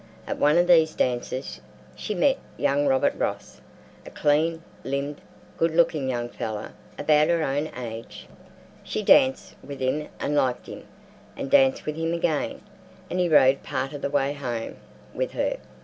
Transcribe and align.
At 0.25 0.39
one 0.39 0.57
of 0.57 0.65
these 0.65 0.95
dances 0.95 1.61
she 1.95 2.15
met 2.15 2.39
young 2.57 2.87
Robert 2.87 3.13
Ross, 3.19 3.61
a 4.03 4.09
clean 4.09 4.63
limbed, 4.83 5.21
good 5.57 5.75
looking 5.75 6.09
young 6.09 6.27
fellow 6.27 6.69
about 6.97 7.27
her 7.27 7.43
own 7.43 7.69
age. 7.77 8.27
She 8.83 9.03
danced 9.03 9.53
with 9.63 9.79
him 9.79 10.07
and 10.19 10.33
liked 10.33 10.65
him, 10.65 10.87
and 11.37 11.51
danced 11.51 11.85
with 11.85 11.97
him 11.97 12.15
again, 12.15 12.61
and 13.11 13.19
he 13.19 13.29
rode 13.29 13.61
part 13.61 13.93
of 13.93 14.01
the 14.01 14.09
way 14.09 14.33
home 14.33 14.77
with 15.13 15.33
her. 15.33 15.57